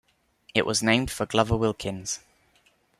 [0.55, 2.21] It was named for Glover Wilkins.